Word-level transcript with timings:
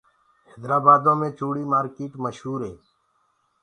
هيدرآ 0.49 0.77
بآدو 0.85 1.13
مي 1.19 1.29
چوڙي 1.37 1.63
مآرڪيٽ 1.71 2.13
مشور 2.23 2.59
هي۔ 2.67 2.73